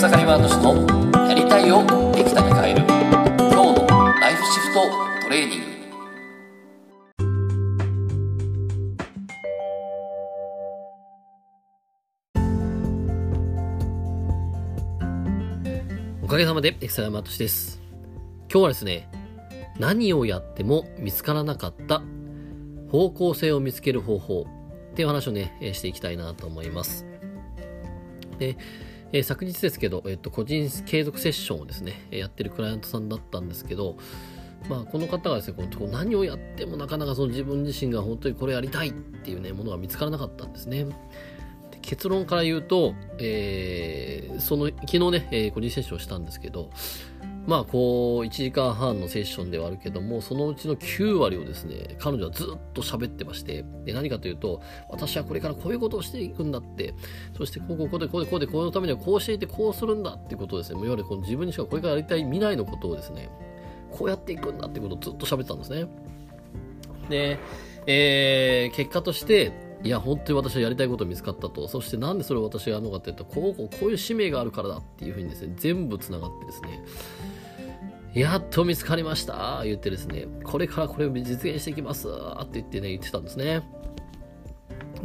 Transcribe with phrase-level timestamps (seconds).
[0.00, 2.86] 草刈ワード氏のやりたいをできたに変える
[3.36, 3.86] 今日の
[4.18, 4.80] ライフシフト
[5.24, 5.66] トレーニング
[16.22, 17.78] おかげさまで、草山敏です。
[18.50, 19.06] 今日はですね、
[19.78, 22.00] 何をやっても見つからなかった
[22.90, 24.46] 方向性を見つける方法
[24.92, 27.04] っていう話をね、していきたいなと思います。
[28.38, 28.56] で、
[29.12, 33.96] えー昨日ですけど、えっと、個人継続セッションをですね、やってるクライアントさんだったんですけど、
[34.68, 40.86] まあ、この方がですね、こうこ何をやってもなかなかその自分自身が本当にこれやりたいっていうね、ものが見つからなかったんですね。
[41.82, 46.70] 結論から言うと、えーその、昨日ね、えー個人セッションしたんですけど、
[47.46, 56.94] まあ、こう、1時間半のセッションではあるけども、そのうちの9割をですね、彼女はずっと喋ってまして、で、何かというと、私はこれからこういうことをしていくんだって、
[57.36, 63.30] そして、こう、こう、こうで、こうで、こうで、このためにはこうしていて、こうするんだってことをですね、いわゆるこの自分にしかこれからやりたい未来のことをですね、
[63.90, 65.86] こうやっていくんだってことをずっと喋ってたんですね。
[67.08, 67.38] で、
[67.86, 71.66] えー結果として、いや、本当に私はやりたいこと見つかったと。
[71.66, 76.84] そしてなんでそれを私がやるのかっていうと、こう、こう、こういう使命があるからだっていうふうにですね、全部繋がってですね、
[78.14, 83.62] やっと見つかりました言ってですね、これからこれを実現していきますって言ってね、言ってたんですね。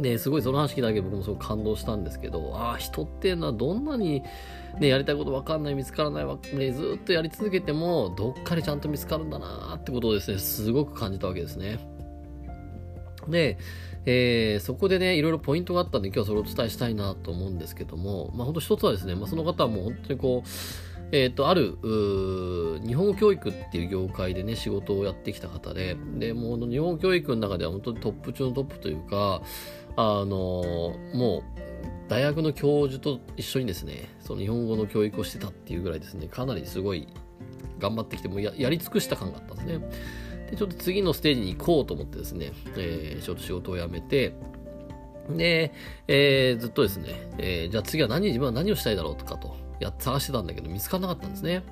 [0.00, 4.22] で、すごいその話聞いただけ僕もすごく感動したんですけど、ああ、人っていうのはどんなに
[4.78, 11.78] ね、やりたいこと分かんない、見つからないわ、ね、ずっとやり続けても、どっかでちゃんと見つかるんだなってことをですね、すごく感じたわけですね。
[13.28, 13.58] で、
[14.04, 20.48] えーそこでね、いろいろポイントがあったんで、今日はそれをお伝えしたいなと思うんですけども、まあ、本当一つはですね、まあ、その方はもう本当にこう、
[21.12, 21.78] えっ、と、ある、
[22.84, 29.42] 日本語教育っていう業界でね、仕事をやってきた方で、で、もう日本語教育の中では本当にトップ中のトップというか、
[29.96, 37.08] あのもう、大学の教授と一緒にですね、その日本語の教育をしてたっていうぐらいですね、かなりすごい
[37.78, 39.88] 頑張ってきて、もややり尽くした感があったんですね。
[40.50, 44.34] で、ちょっと次のステージに行こうと思ってですね、えーちょっと仕事を辞めて、
[45.30, 45.72] で、
[46.06, 51.62] えーずっとですね、えーじゃあ次は何、自分は何をしたいだろうとかと、や探してたんだけど見つからなかったんですね。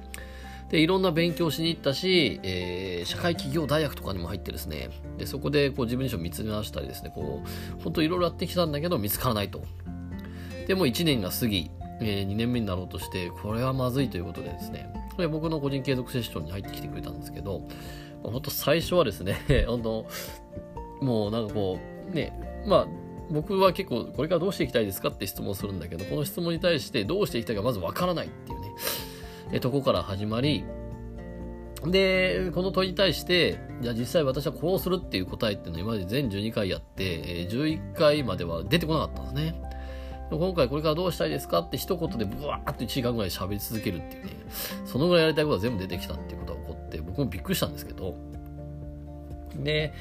[0.70, 4.88] で、いろんな勉強しに行ったし、えー社会企業大学とかにも入ってですね、
[5.18, 7.42] で、そこでこう自分自身を見つめ直したりですね、こ
[7.78, 9.62] う、本当いろいろやってきたんだけど見つからないと。
[10.66, 11.70] で、も1年が過ぎ、
[12.00, 17.68] え2年目になろうとして、これはまずいということでですね、これ僕の個人継続セッションに入ってきてくれたんですけど、
[18.22, 19.36] 本当最初はですね、
[19.68, 20.06] 本当
[21.02, 21.78] もうなんかこ
[22.10, 22.32] う、ね、
[22.66, 22.86] まあ、
[23.30, 28.68] 僕は結構これからどうしていきたいですかって質問するんだけど、この質問に対してどうしていきたいかまずわからないっていうね、
[29.52, 30.64] えとこから始まり、
[31.86, 37.04] で、この問いに対して、じゃあ実際私はこうするっていう答えっていうのを今まで全12回やって、
[37.42, 39.60] え11回までは出てこなかったんですね。
[40.30, 44.30] 今回これからどうしたいですかって一言でブワーっと1時間ぐらい喋り続けるっていうね、
[44.86, 48.16] そのぐらいやりたいことが全部出てきたっていうことが起こって、僕もびっくりしたんですけど、
[49.56, 49.92] で、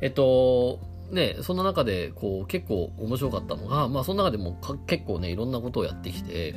[0.00, 0.80] えっと、
[1.10, 6.54] ね、そんな中で、こう、結構面白かったのが、まあ、その中でも結構ね、いろんなことをやってきて、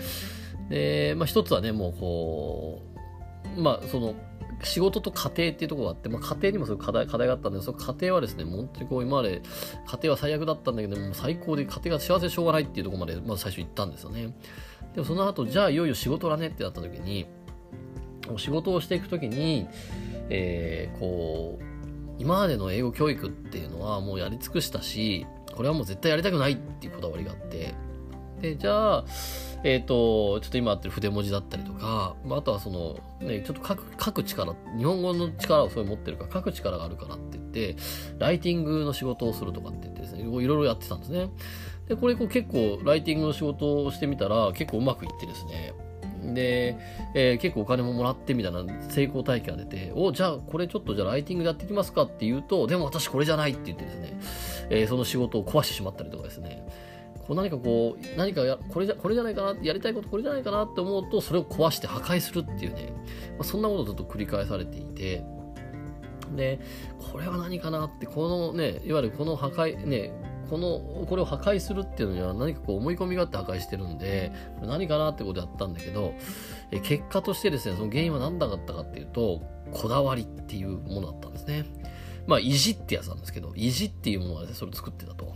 [0.70, 2.82] で、まあ、一つはね、もうこ
[3.58, 4.16] う、まあ、その、
[4.64, 9.42] 仕事と家庭っていうところがあって、まあ、家庭にもそういう課題課題があったんで、その家庭はですね、もう本当にこう、今まで、
[9.88, 14.34] 家庭は最悪だったんだけども、最高で家庭が幸せしょうがないっていうところまで、まず最初行ったんですよね。
[14.94, 17.26] でもその後、じゃあいよいよ仕事だねってなった時に、
[18.38, 19.68] 仕事をしていく時に、
[20.30, 21.75] えーこう、
[22.18, 27.74] 今までの英語教育っていうのはもうやり尽くしたし、これはもう絶対やりたくないっていうこだわりがあって、
[28.42, 29.06] で、じゃあ、
[29.64, 37.76] えっ、と、ちょっと今やってる筆文字だったりとか、まあ、あとはその、ね、ちょっと書く、書く力、日本語の力をそうい持ってるから、書く力があるからって言って、
[38.20, 41.30] ライティングの仕事をするとかって言ってですね、いろいろやってたんですね。
[41.88, 45.74] で、これこう結構、ライティングの仕事をしてみたら、結構うまくいってですね、
[46.34, 46.78] で、
[47.14, 54.20] えー結構お金ももらってみたいな成功体験が出て、お、じゃあこれちょっとじゃあライティングでやっていきますかって言うと、でも私これじゃないって言ってですね、
[54.70, 56.66] えーその仕事を壊してしまったりとかですね、
[57.28, 62.94] こう何かこう、何かや、これじゃ、これじゃないかな、やりたいことこれじゃないかなって思うと、それを壊して破壊するっていうね、
[63.32, 65.24] まあ、そんなことをずっと繰り返されていて、
[66.36, 66.60] で、
[67.12, 70.12] これは何かなって、このね、いわゆるこの破壊、ね、
[70.50, 74.32] この、これを破壊するっていうのには何かこう思い込みがあって破壊してるんで、
[74.62, 76.14] 何かなってことやったんだけど、
[76.72, 81.66] え結果としてですね、その原因は何だったかっていうと、こだわりっていうものだったんですね。
[82.28, 85.34] まあ、意地ってやつなんですけど、意地っていうものがですね、それを作ってたと。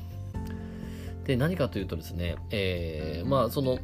[1.30, 3.78] で、何かというとですね、えー、まあ、その、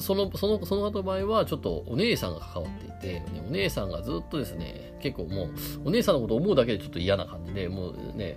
[0.00, 5.48] その、その、その方の場合は、ちょっとお姉さんが関わっていて、ねお姉さんがずっとですね、結構もう、
[5.84, 8.36] お姉さんのことを思うだけでちょっと嫌な感じで、もうね、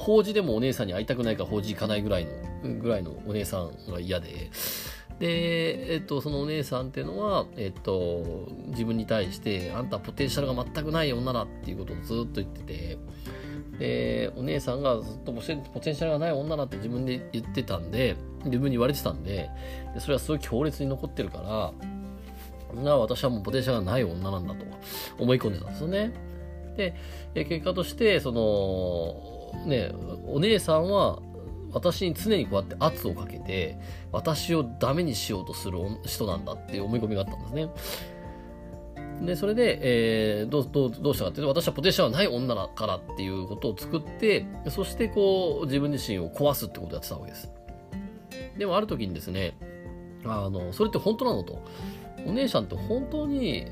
[0.00, 4.50] 法事でもお姉さんに会いたくないから法事行かないぐらいの、ぐらいのお姉さんが嫌で、
[5.18, 12.98] で、えっと、そのお姉さんっていうのは、えっと、自分に対して、あんたポテンシャルが全くない女だっていうことをずっと言ってて、
[13.78, 15.40] で、お姉さんがずっとポ
[15.80, 19.50] テンシャルがない女だって自分で言ってたんで、自分に言われてたんで、
[19.92, 21.72] でそれはすごい強烈に残ってるか
[22.74, 24.64] ら、な私はもうポテンシャルがない女なんだと
[25.18, 26.14] 思い込んでたんですよね。
[27.34, 29.92] で、結果として、その、ね、
[30.26, 31.20] お姉さんは
[31.72, 33.78] 私に常にこうやって圧をかけて、
[34.12, 37.68] 私をダメにしようとする人なんだっていう思い込みがあったんですね。
[39.26, 47.50] で、それで、えー、どう、どう、どうしたかっていうと、私はポテンシャルがない女だからっていうことを作って、そしてこう、自分自身を壊すってことをやってたわけです。
[48.58, 49.54] でもある時にですね、
[50.24, 51.62] あの、それって本当なのと。
[52.26, 53.66] お姉さんって本当に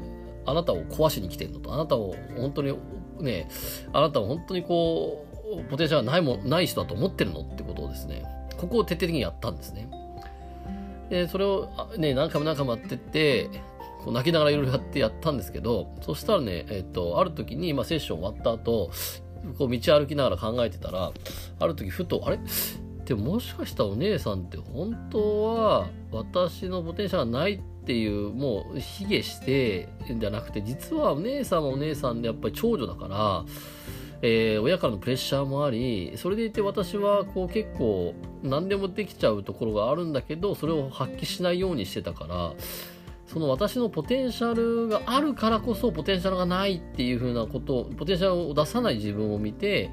[0.46, 1.72] あなたを壊しに来てんのと。
[1.72, 2.74] あなたを本当に
[3.20, 3.48] ね、
[3.92, 5.27] あなたを本当にこう、
[5.70, 8.22] ポテンシャルがないも、ない人だと思ってるのってことをですね、
[8.56, 9.88] ここを徹底的にやったんですね。
[11.10, 13.48] で、それをね、何回も何回もやってって、
[14.04, 18.90] こう泣きながらいろいろやってやったんですけど、そしたらね、えっと、ある時に、まあ、セッション終わった後、
[19.56, 21.12] こう道歩きながら考えてたら、
[21.60, 22.38] ある時ふと、あれ？
[23.04, 33.44] でももしかしたらお姉さんって本当は私のポテンシャルがないっていうもう卑下してんじゃなくて実はお姉さんはお姉さんでやっぱり長女だから
[34.20, 42.54] えー、親からのプレッシャーもありそれでいて私はこう結構何でもできちゃうところがあるんだけどそれを発揮しないようにしてたから
[43.28, 49.90] その私のポテンシャルがあるからこそポテンシャルがないっていう風なことポテンシャルを出さない自分を見て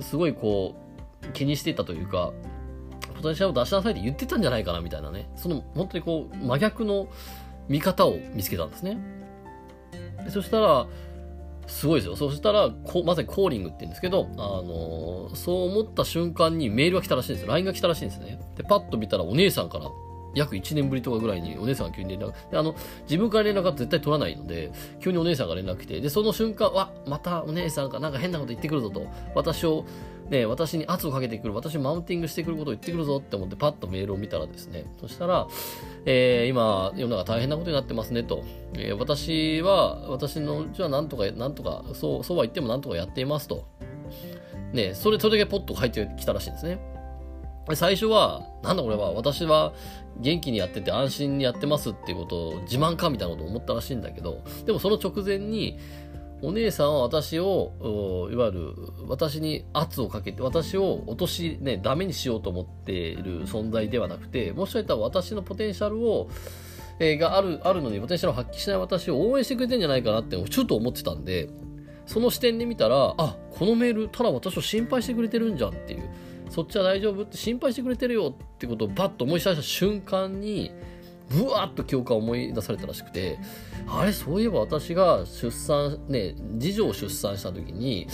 [0.00, 0.74] すごいこ
[1.22, 2.32] う気にしてたというか
[3.16, 5.28] ポテンシャルを出しなさいって言ってたんじゃないかなみたいなね。
[5.36, 7.08] その本当にこう真逆の
[7.68, 8.98] 見方を見つけたんですね。
[10.30, 10.86] そしたら
[11.68, 12.16] すごいですよ。
[12.16, 17.48] そしたら、こまさにコーリングって言うんですけど、あのー、そう思った瞬間にメールが来たらしいんですよ。
[17.52, 18.40] LINE が来たらしいんですね。
[18.56, 19.88] で、パッと見たらお姉さんから、
[20.34, 24.70] 約1年ぶりとかぐらいにお姉さんが急に連絡、で、あの、自分から連絡は絶対取らないので、
[25.00, 29.84] 急にお姉さんが連絡来て、で、その瞬間、わ、またお姉さんがなんか変なこと言ってくるぞと、私を、
[30.30, 35.46] ね、私に圧をかけてくる、私マウンティングしてくることを言ってくるぞって思ってパッとメールを見たらですね、そしたら、
[36.04, 38.44] えー、今、世の中大変なことになってますねと、
[38.74, 43.66] えー、私は、私のうちはなんとか、なんとか、そう、そうは言ってもなんとかやっていますと。
[44.72, 46.78] ね、それ、それだけポッと入ってきたらしいんですね。
[47.74, 49.72] 最初は、なんだこれは、私は
[50.20, 55.78] 元気にやってて安心にやってますっていうことを自慢かみたいなことを思ったらしいんだけど、でもその直前に、
[56.40, 58.74] お姉さんは私を、いわゆる、
[59.08, 66.28] 私に圧をかけて、私を落とし、ね、ダメにしようと思っている存在ではなくて、もしかしたら私のポテンシャルを、
[67.00, 71.50] えー、がある、あるのに、ポテンシャルを発揮しない私を応援してくれてんじゃないかなって、ちょっと思ってたんで、
[72.06, 76.08] その視点で見たら、あ、このメール、ただ私を心配してくれてるんじゃんっていう、
[76.50, 80.70] そっちは大丈夫って心配してくれてるよってことをバッと思い出した瞬間に、
[81.28, 83.38] ブワーッと記憶が思い出されたらしくて、
[83.86, 88.06] あれ、そういえば私が出産、ね、次女を出産した時に、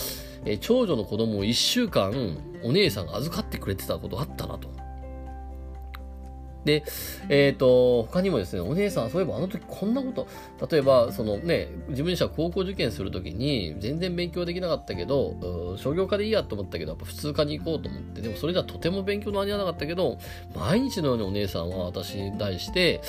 [0.44, 4.73] え長女の子供を1週間お姉さんが預かってくれてたことあったなと。
[6.64, 6.84] で、
[7.28, 10.26] えっ、ー、と、他にもですね、お姉さん、そういえばあの時こんなこと、
[10.70, 20.18] 例えば、そのね、自分自身は高校受験するときに、全然勉強できなかったけど、商業科でいいやと思ったけど、やっぱ普通科に行こうと思って、でもそれじゃとても勉強の間に合わなかったけど、
[20.54, 23.00] 毎日のようにお姉さんは私に対して、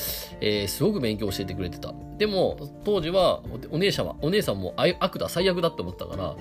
[0.42, 1.94] えー、すごく勉強教えてくれてた。
[2.18, 6.36] でも、当時は、お姉さんは、お姉さんも悪だ、最悪だって思ったから、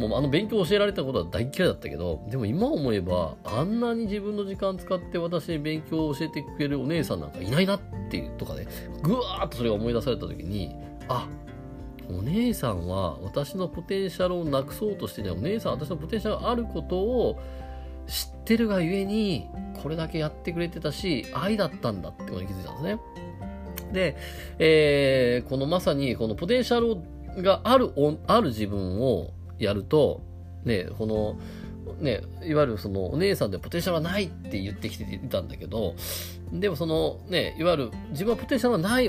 [0.00, 7.80] もうあの勉強教えられたことは大嫌いだったけど、でも今思えば、あんなに自分の時間使って私に勉強を教えてくれるお姉さんなんかいないなっ
[8.10, 8.66] ていうとかね、
[9.02, 10.74] ぐわーっとそれが思い出された時に、
[11.08, 11.28] あ、
[12.08, 17.38] お姉さんは私のポテンシャルをなくそうとしてね、お姉さん私のポテンシャルがあることを
[18.06, 19.46] 知ってるがゆえに、
[19.82, 23.00] これだけやってくれてたし、愛だったんだってことに気づいたんですね。
[23.92, 24.16] で、
[24.58, 27.92] えー、このまさにこのポテンシャルがある、
[28.26, 30.22] ある自分をやると、
[30.64, 31.38] ね、この、
[32.00, 35.94] ね、いわゆるそのお姉さんでポテンシャルがないって言ってきていたんだけど、
[36.52, 39.08] でもそのね、いわゆる自分はポテンシャルがない、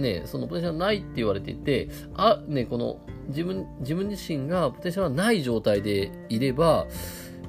[0.00, 6.86] ね、そのポテンシャルがないって言われていて、あ、ね、この自分、自分自身がポテンシャルがない状態でいれば、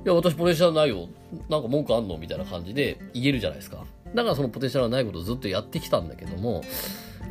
[0.05, 1.07] いや、私ポテンシャルないよ。
[1.49, 2.17] なんか文句あんの？
[2.17, 3.85] みたいな感じで言えるじゃないですか。
[4.13, 6.61] だからそのポテンシャルがないことをずっとやってきたんだけども、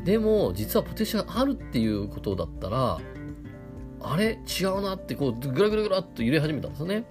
[0.04, 2.98] でも、実はポテンシャルあるっていうことだったら、
[4.04, 4.38] あれ？
[4.60, 7.04] 違うなってこうぐらぐらぐらっと揺れ始めたんですよね。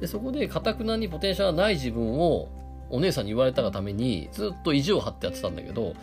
[0.00, 2.48] で、そこでかたくなにポテンシャルがない自分を
[2.90, 5.94] お姉さんに言われたがためにずっと意地を張ってやってたんだけど、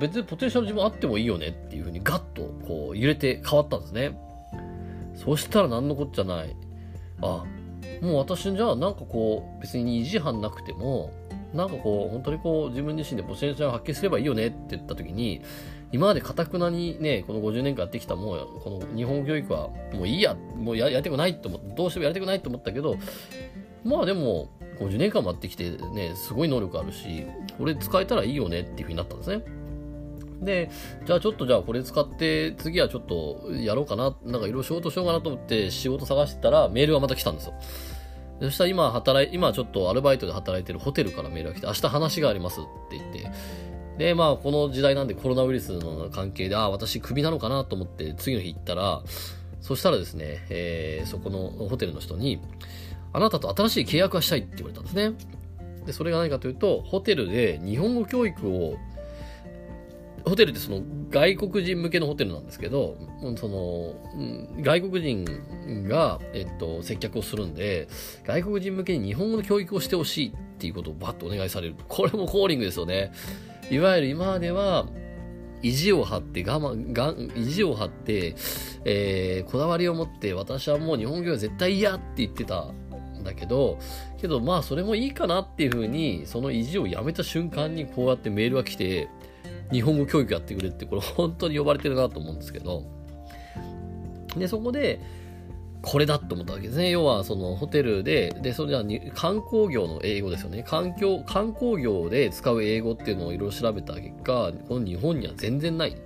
[0.00, 4.18] 別にポテンシャル自分あってもいいよねっていうふうにガッとこう揺れて変わったんですね。
[5.14, 6.56] そしたら何のこっちゃない。
[7.22, 7.44] あ、
[8.02, 11.12] もう私じゃあなんかこう別に意地張んなくても
[11.52, 15.42] なんかこう、本当にこう、自分自身でポテンシャルを発揮すればいいよねって言った時に、
[15.92, 22.96] 今までかたくなにね、この50年間やってきたもう、この日本教育はもういいや、もうややりたくないと思って、どうしてもやりたくないと思ったけど、
[23.84, 27.26] まあでも、50年間もやってきてね、すごい能力あるし、
[27.58, 29.44] これ使えたらいいよねっていうふうになったんですね。
[30.40, 30.70] で、
[31.04, 37.54] じゃあちょっとじゃあこれ使って次はちょっとやろうかな、なんかいろいろ仕事しようかなと思って仕事探してたらメールがまた来たんですよ。
[38.40, 43.30] そしたら今働い、今ちょっとアルバイトで働いてるホテルからメールが来て、明日話がありますって言って、
[44.00, 49.02] で、まあこの時代なんでコロナウイルスの関係で、ああ、私クビなのかなと思って次の日行ったら、
[49.60, 52.40] そしたらですね、えー、そこのホテルの人に、
[53.12, 55.12] あなたと新しい契約がしたいって言われたんですね。
[55.84, 58.78] で、それが何かというと、ホテルで日本語教育を
[60.24, 60.80] ホテルってその
[61.10, 62.96] 外国人向けのホテルなんですけど、
[63.36, 65.26] その、外国人
[65.88, 67.86] が、えっと、接客をするんで、
[68.24, 71.74] 外国人向けに日本語の教育をしてほしいっていうことをバッとお願いされる。
[71.86, 73.12] これもコーリングですよね。
[73.70, 74.86] いわゆる今までは、
[75.62, 78.34] 意地を張って我慢、が意地を張って、
[78.84, 83.78] えー、こだわりを持って私はもう日本語は絶対嫌って言ってたんだけど、
[84.20, 89.08] けどまあそれもいいかなっていうふうに、その意地をやめた瞬間にこうやってメールが来て、
[89.70, 92.84] 日本語教育やってくれって、これ本当に呼ばれてるなと思うんですけど、
[94.36, 95.00] で、そこで、
[95.82, 96.90] これだと思ったわけですね。
[96.90, 98.84] 要は、そのホテルで、で、それは
[99.14, 100.62] 観光業の英語ですよね。
[100.62, 105.96] 環境、観光業で使う英語っていうのをいろいろ調べた結果、この日本には全然ない。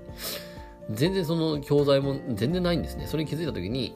[0.91, 3.07] 全然その教材も全然ないんですね。
[3.07, 3.95] それに気づいたときに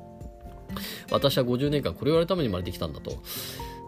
[1.10, 3.12] 私は50年間これをやるために生まれてきたんだと。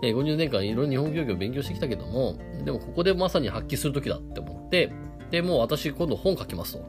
[0.03, 4.93] え、50年間いろいろ日本教育を勉強してきたけども、でもここでまさに発揮する時だって思って、
[5.31, 6.89] で、もう私今度本書きますと。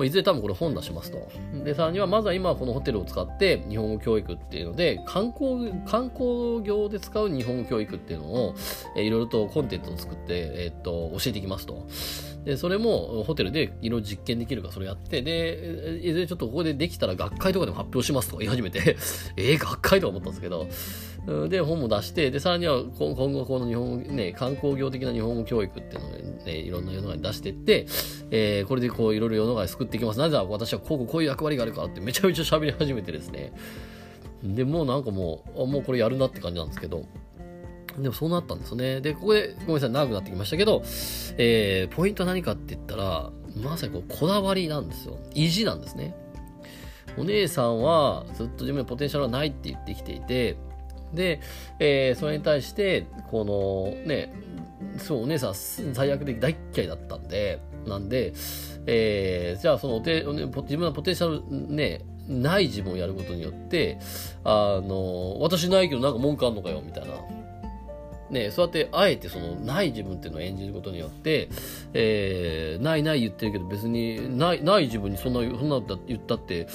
[0.00, 1.28] まあいずれ多分これ本出しますと。
[1.62, 8.54] で、さらにはまずは今このホテルを使って日本語教育っていうので、観光、観光業で使う日本語教育っていうのを、
[8.96, 11.86] えー、いろいろとコンテンツを作って、えー、っと、教えていきますと。
[12.44, 18.96] で、それもホテルでいろいろ実験できるかそれやって、で、いずれちょっとここでできたら学会とかでも発表しますとか 言い始めて
[19.36, 20.68] えー、学会とか思ったんですけど、
[21.48, 27.86] で、本も出して、で、さらには今後この日本、ね、観光業的な日本語教育っていうのをね、いろんな世の中に出していって、
[28.30, 30.18] えー、これでこういろいろ世の中に救っていきます。
[30.18, 33.52] なぜ私はこうこういう役割があるからってめちゃめちゃ喋り始めてですね。
[34.42, 37.04] で、もうなんかもう、もうこれやるなって感じなんですけど、
[37.98, 39.00] でもそうなったんですよね。
[39.00, 40.82] で、ここでごめんなさい、長くなってきましたけど、
[41.36, 43.30] えー、ポイントは何かって言ったら、
[43.62, 45.18] まさにこうこだわりなんですよ。
[45.34, 46.14] 意地なんですね。
[47.16, 50.56] お姉さんはずっと自分のポテンシャルはないって言ってきていて、
[51.12, 51.40] で、
[51.78, 54.32] えー、それに対して、このね、
[54.98, 58.32] そう、お姉さん最悪で大嫌いだったんで、なんで、
[58.86, 63.98] えー、じゃあそのおて自分のポテンシャルね、ない自分をやることによって、
[64.44, 67.14] あの、私ないけどなんか文句あんのかよ、みたいな。
[68.30, 71.48] ね、そうやってあえてそのない自分っていうのを演じることによって、
[71.92, 76.68] えー、ないない言ってるけど別にないない自分にそんなそんな言ったって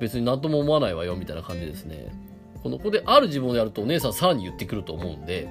[0.00, 2.12] 別に何とも思わないわよみたいな感じですね。
[2.62, 5.48] この子である自分をやるとお姉さんさらに言ってくると思うんで、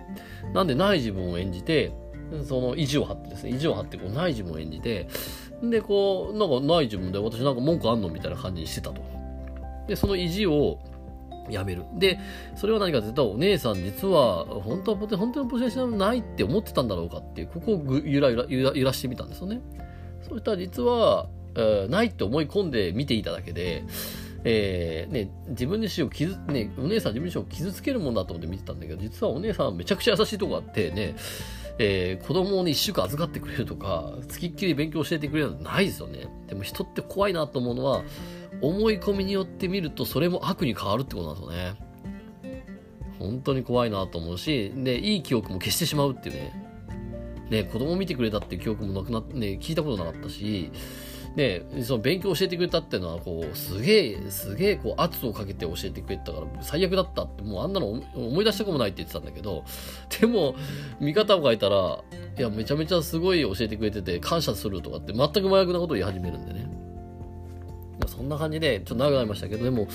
[0.53, 1.91] なんでない自分を演じて、
[2.47, 5.07] その意地を張ってですね、意地を張ってこうない自分を演じて、
[5.61, 9.01] で、こう、なんかない自分で私なんか文句あんのみたいな感じにしてたと。
[9.87, 10.79] で、その意地を
[11.49, 11.83] やめる。
[11.97, 12.19] で、
[12.55, 19.61] それは何かというと、お姉さん実は、本当は、本当のポテンシャルないって思ってたんだろうかっていう、ここをぐゆらゆらゆら揺らしてみたんですよね。
[20.27, 23.83] そしたら実は、えー、ないって思い込んで見ていただけで、
[24.43, 31.15] えー、ね、自分自身を傷、ね、お姉さん自分自身を傷つけるもんだと思って見てたんだけど、実はお姉さんめちゃくちゃ優しいとこあってね、
[31.77, 36.27] えー、子供をね、一週間預かってくれるとか、つきっきり勉強教えてくれるのないですよね。
[36.47, 38.03] でも人って怖いなと思うのは、
[38.61, 41.91] 思い込みによって見るとそれも悪に変わるってことなんですよね。
[43.19, 46.71] 本当に怖いなと思うし、で、いい記憶も消してしまうっていうね。
[47.51, 50.71] ね、子供見てくれたっていう記憶もなくなって、ね、聞いたことなかったし、
[51.35, 59.63] で、その勉強教えてくれたっていうのは、こう、すげえ、すげえ、こう、圧をかけて教えてくれたから、最悪だったって、もうあんなの思い出したくもないって言ってたんだけど、
[60.19, 60.55] でも、
[60.99, 62.03] 見方を変えたら、
[62.37, 66.80] いや、めちゃめちゃすごい教えてくれてて、感謝するとかって、全く真逆なことを言い始めるんでね。
[68.07, 69.87] そんな感じで、ちょっと長くなりましたけど、でも、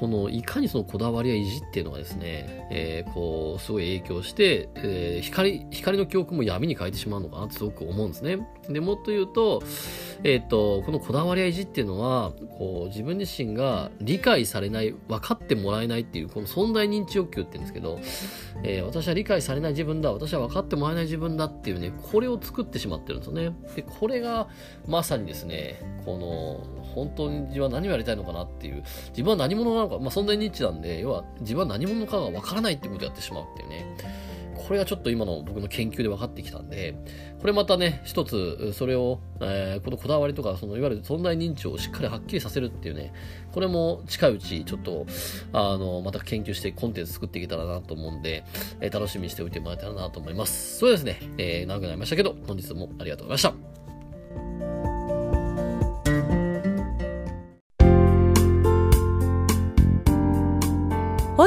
[0.00, 8.38] このいかにそのこだわりや意地っていうのがですね、えー、こう、すごい影響して、えー、光、光の記憶も闇に変えてしまうのかなってすごく思うんですね。
[8.70, 9.62] で、もっと言うと、
[10.22, 17.98] えっ、ー、と、このこだわりや意地っていうのは、こう、自分自身が理解されない、分かってもらえないっていう、この存在認知欲求って言うんですけど、
[18.62, 23.54] えー、私は理解されない自分だ、私は分かってもらえない自分だっていうね、これを作ってしまってるんですよね。
[23.76, 24.48] で、これが、
[24.86, 33.86] まさにですね、この、本当に自分は何をやりたいのかなっていう、自分は何者なのか、まあ、存在認知なんで、要は、自分は何者かが分からないってことをやってしまうっていうね。
[34.70, 36.94] これがちょっと今の僕の研究で分かってきたんで、
[37.40, 43.12] これまたね、一つ、それを、えー、このこだわりとか、そのいわゆる存在認知をしっかりはっきりさせるっていうね、
[43.52, 45.06] これも近いうち、ちょっと、
[45.52, 48.44] あの、また研究してコンテンツ作っていけたらなと思うんで、
[48.80, 50.78] えー、楽しみにしておいてもらえたらなと思います。
[50.78, 53.69] そうですね、えー、長くなりましたけど、本日もありがとうございました。